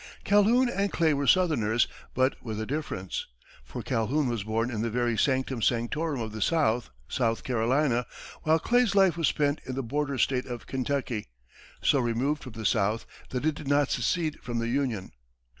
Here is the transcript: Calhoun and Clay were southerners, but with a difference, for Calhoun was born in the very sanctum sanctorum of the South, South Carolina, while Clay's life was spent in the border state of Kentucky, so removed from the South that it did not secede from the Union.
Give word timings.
Calhoun 0.23 0.67
and 0.67 0.91
Clay 0.91 1.13
were 1.13 1.27
southerners, 1.27 1.87
but 2.15 2.35
with 2.41 2.59
a 2.59 2.65
difference, 2.65 3.27
for 3.63 3.83
Calhoun 3.83 4.27
was 4.29 4.43
born 4.45 4.71
in 4.71 4.81
the 4.81 4.89
very 4.89 5.15
sanctum 5.15 5.61
sanctorum 5.61 6.19
of 6.19 6.31
the 6.31 6.41
South, 6.41 6.89
South 7.07 7.43
Carolina, 7.43 8.07
while 8.41 8.57
Clay's 8.57 8.95
life 8.95 9.15
was 9.15 9.27
spent 9.27 9.61
in 9.63 9.75
the 9.75 9.83
border 9.83 10.17
state 10.17 10.47
of 10.47 10.65
Kentucky, 10.65 11.27
so 11.83 11.99
removed 11.99 12.41
from 12.41 12.53
the 12.53 12.65
South 12.65 13.05
that 13.29 13.45
it 13.45 13.53
did 13.53 13.67
not 13.67 13.91
secede 13.91 14.41
from 14.41 14.57
the 14.57 14.69
Union. 14.69 15.11